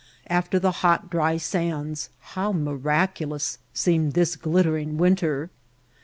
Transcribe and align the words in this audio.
After 0.31 0.57
the 0.57 0.71
hot, 0.81 1.11
dry 1.11 1.37
sands, 1.37 2.09
how 2.33 2.51
miraculous 2.53 3.59
seemed 3.71 4.13
this 4.13 4.35
glittering 4.35 4.97
winter! 4.97 5.51